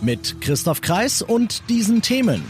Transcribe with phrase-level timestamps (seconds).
[0.00, 2.44] Mit Christoph Kreis und diesen Themen.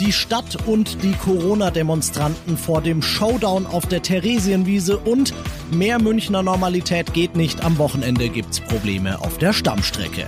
[0.00, 5.34] Die Stadt und die Corona-Demonstranten vor dem Showdown auf der Theresienwiese und
[5.70, 7.62] mehr Münchner Normalität geht nicht.
[7.62, 10.26] Am Wochenende gibt's Probleme auf der Stammstrecke.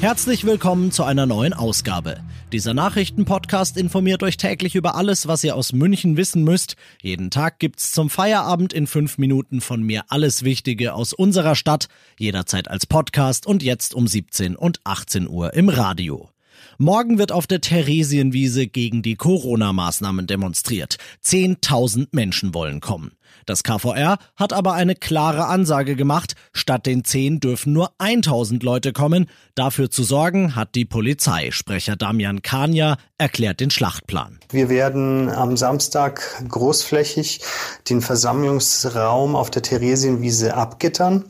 [0.00, 2.20] Herzlich willkommen zu einer neuen Ausgabe.
[2.52, 6.76] Dieser Nachrichtenpodcast informiert euch täglich über alles, was ihr aus München wissen müsst.
[7.02, 11.88] Jeden Tag gibt's zum Feierabend in fünf Minuten von mir alles Wichtige aus unserer Stadt,
[12.16, 16.30] jederzeit als Podcast und jetzt um 17 und 18 Uhr im Radio.
[16.78, 20.98] Morgen wird auf der Theresienwiese gegen die Corona-Maßnahmen demonstriert.
[21.20, 23.17] Zehntausend Menschen wollen kommen.
[23.46, 26.34] Das KVR hat aber eine klare Ansage gemacht.
[26.52, 29.26] Statt den 10 dürfen nur 1000 Leute kommen.
[29.54, 31.50] Dafür zu sorgen hat die Polizei.
[31.50, 34.38] Sprecher Damian Kania erklärt den Schlachtplan.
[34.50, 37.40] Wir werden am Samstag großflächig
[37.88, 41.24] den Versammlungsraum auf der Theresienwiese abgittern.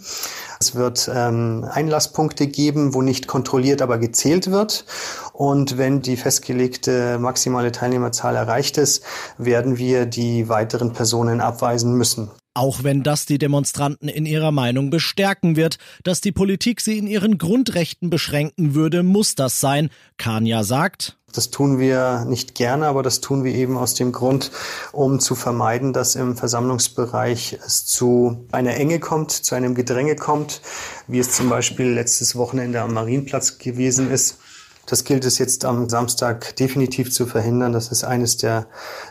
[0.61, 4.85] Es wird ähm, Einlasspunkte geben, wo nicht kontrolliert, aber gezählt wird.
[5.33, 9.05] Und wenn die festgelegte maximale Teilnehmerzahl erreicht ist,
[9.37, 12.31] werden wir die weiteren Personen abweisen müssen.
[12.55, 17.07] Auch wenn das die Demonstranten in ihrer Meinung bestärken wird, dass die Politik sie in
[17.07, 19.91] ihren Grundrechten beschränken würde, muss das sein.
[20.17, 24.51] Kania sagt, das tun wir nicht gerne, aber das tun wir eben aus dem Grund,
[24.93, 30.63] um zu vermeiden, dass im Versammlungsbereich es zu einer Enge kommt, zu einem Gedränge kommt,
[31.07, 34.39] wie es zum Beispiel letztes Wochenende am Marienplatz gewesen ist.
[34.89, 37.75] Das gilt es jetzt am Samstag definitiv zu verhindern.
[37.75, 38.67] Das ist eines der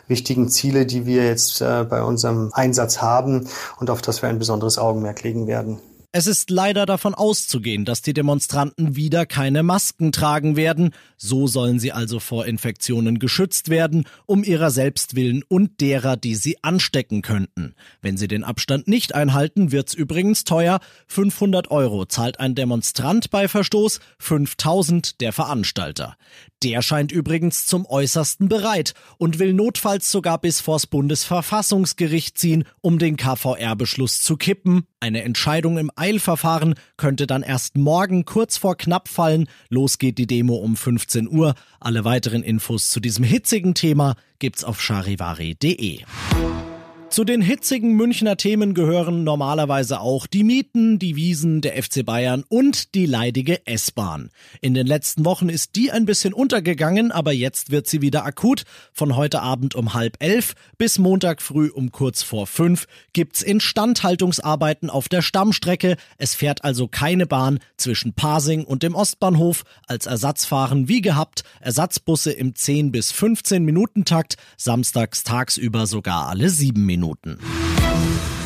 [0.08, 3.48] wichtigen Ziele, die wir jetzt äh, bei unserem Einsatz haben
[3.78, 5.78] und auf das wir ein besonderes Augenmerk legen werden.
[6.10, 10.94] Es ist leider davon auszugehen, dass die Demonstranten wieder keine Masken tragen werden.
[11.18, 16.34] So sollen sie also vor Infektionen geschützt werden, um ihrer selbst willen und derer, die
[16.34, 17.74] sie anstecken könnten.
[18.00, 20.80] Wenn sie den Abstand nicht einhalten, wird's übrigens teuer.
[21.08, 26.16] 500 Euro zahlt ein Demonstrant bei Verstoß, 5000 der Veranstalter.
[26.62, 32.98] Der scheint übrigens zum Äußersten bereit und will notfalls sogar bis vors Bundesverfassungsgericht ziehen, um
[32.98, 34.84] den KVR-Beschluss zu kippen.
[34.98, 39.48] Eine Entscheidung im Eilverfahren könnte dann erst morgen kurz vor knapp fallen.
[39.68, 41.54] Los geht die Demo um 15 Uhr.
[41.80, 46.02] Alle weiteren Infos zu diesem hitzigen Thema gibt's auf charivari.de.
[47.10, 52.44] Zu den hitzigen Münchner Themen gehören normalerweise auch die Mieten, die Wiesen, der FC Bayern
[52.48, 54.28] und die leidige S-Bahn.
[54.60, 58.64] In den letzten Wochen ist die ein bisschen untergegangen, aber jetzt wird sie wieder akut.
[58.92, 64.90] Von heute Abend um halb elf bis Montag früh um kurz vor fünf gibt's Instandhaltungsarbeiten
[64.90, 65.96] auf der Stammstrecke.
[66.18, 69.64] Es fährt also keine Bahn zwischen Pasing und dem Ostbahnhof.
[69.86, 76.28] Als Ersatz fahren wie gehabt Ersatzbusse im 10 bis 15 Minuten Takt, samstags tagsüber sogar
[76.28, 76.97] alle sieben Minuten.
[76.98, 77.38] Minuten.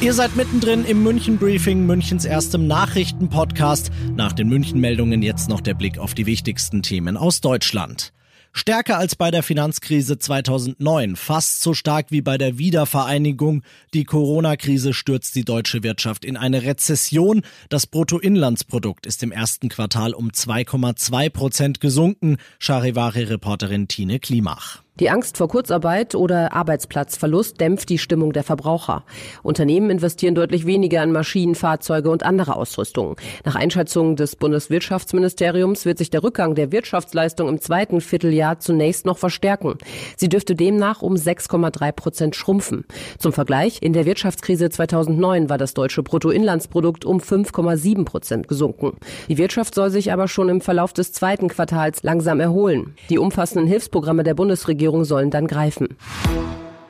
[0.03, 3.91] Ihr seid mittendrin im München Briefing, Münchens erstem Nachrichtenpodcast.
[4.15, 8.13] Nach den München Meldungen jetzt noch der Blick auf die wichtigsten Themen aus Deutschland.
[8.55, 13.63] Stärker als bei der Finanzkrise 2009, fast so stark wie bei der Wiedervereinigung.
[13.95, 17.41] Die Corona-Krise stürzt die deutsche Wirtschaft in eine Rezession.
[17.71, 22.37] Das Bruttoinlandsprodukt ist im ersten Quartal um 2,2 Prozent gesunken.
[22.59, 24.83] Charivari-Reporterin Tine Klimach.
[25.01, 29.05] Die Angst vor Kurzarbeit oder Arbeitsplatzverlust dämpft die Stimmung der Verbraucher.
[29.43, 33.17] Unternehmen investieren deutlich weniger in Maschinen, Fahrzeuge und andere Ausrüstung.
[33.47, 39.17] Nach Einschätzung des Bundeswirtschaftsministeriums wird sich der Rückgang der Wirtschaftsleistung im zweiten Vierteljahr zunächst noch
[39.17, 39.79] verstärken.
[40.19, 42.85] Sie dürfte demnach um 6,3 Prozent schrumpfen.
[43.19, 48.99] Zum Vergleich, in der Wirtschaftskrise 2009 war das deutsche Bruttoinlandsprodukt um 5,7 Prozent gesunken.
[49.31, 52.95] Die Wirtschaft soll sich aber schon im Verlauf des zweiten Quartals langsam erholen.
[53.09, 55.97] Die umfassenden Hilfsprogramme der Bundesregierung Bundesregierung sollen dann greifen.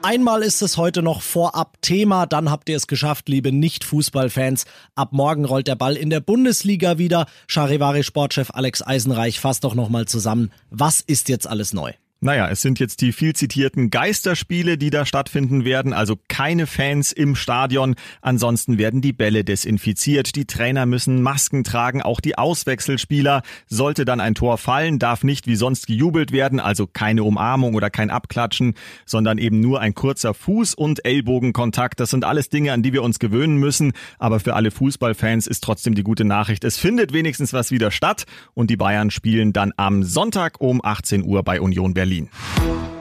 [0.03, 4.65] Einmal ist es heute noch vorab Thema, dann habt ihr es geschafft, liebe Nicht-Fußballfans.
[4.97, 7.27] Ab morgen rollt der Ball in der Bundesliga wieder.
[7.47, 10.51] Charivari-Sportchef Alex Eisenreich fasst doch nochmal zusammen.
[10.71, 11.93] Was ist jetzt alles neu?
[12.25, 17.11] Naja, es sind jetzt die viel zitierten Geisterspiele, die da stattfinden werden, also keine Fans
[17.11, 17.97] im Stadion.
[18.21, 23.43] Ansonsten werden die Bälle desinfiziert, die Trainer müssen Masken tragen, auch die Auswechselspieler.
[23.67, 27.91] Sollte dann ein Tor fallen, darf nicht wie sonst gejubelt werden, also keine Umarmung oder
[27.91, 28.75] kein Abklatschen,
[29.05, 31.99] sondern eben nur ein kurzer Fuß- und Ellbogenkontakt.
[31.99, 33.95] Das sind alles Dinge, an die wir uns gewöhnen müssen.
[34.21, 38.27] Aber für alle Fußballfans ist trotzdem die gute Nachricht, es findet wenigstens was wieder statt
[38.55, 42.12] und die Bayern spielen dann am Sonntag um 18 Uhr bei Union Berlin.
[42.13, 42.29] Berlin.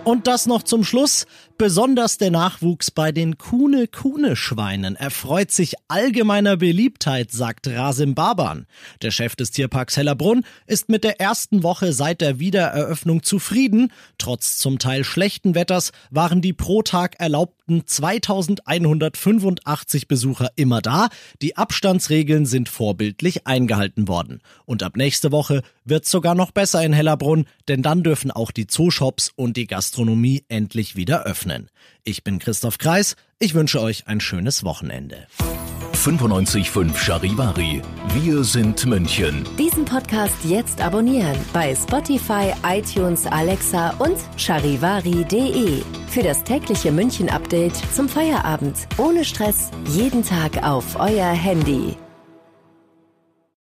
[0.04, 1.28] Und das noch zum Schluss.
[1.60, 8.66] Besonders der Nachwuchs bei den Kuhne-Kuhne-Schweinen erfreut sich allgemeiner Beliebtheit, sagt Rasim Baban.
[9.04, 13.92] Der Chef des Tierparks Hellerbrunn ist mit der ersten Woche seit der Wiedereröffnung zufrieden.
[14.18, 21.10] Trotz zum Teil schlechten Wetters waren die pro Tag erlaubten 2185 Besucher immer da.
[21.44, 24.42] Die Abstandsregeln sind vorbildlich eingehalten worden.
[24.66, 28.66] Und ab nächste Woche wird sogar noch besser in Hellerbrunn, denn dann dürfen auch die
[28.66, 31.70] Zooshops und die Gastronomie endlich wieder öffnen.
[32.06, 33.18] Ich bin Christoph Kreis.
[33.40, 35.28] Ich wünsche euch ein schönes Wochenende.
[35.94, 37.82] 95.5 Charivari.
[38.14, 39.46] Wir sind München.
[39.60, 45.84] Diesen Podcast jetzt abonnieren bei Spotify, iTunes, Alexa und charivari.de.
[46.08, 48.88] Für das tägliche München-Update zum Feierabend.
[48.98, 49.72] Ohne Stress.
[49.90, 51.98] Jeden Tag auf euer Handy.